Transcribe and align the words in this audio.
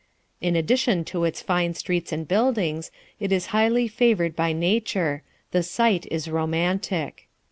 In 0.41 0.55
addition 0.55 1.05
to 1.13 1.25
its 1.25 1.43
fine 1.43 1.75
streets 1.75 2.11
and 2.11 2.27
buildings, 2.27 2.89
it 3.19 3.31
is 3.31 3.45
highly 3.53 3.87
favored 3.87 4.35
by 4.35 4.51
Nature; 4.51 5.21
the 5.51 5.61
site 5.61 6.07
is 6.09 6.27
romantic. 6.27 7.27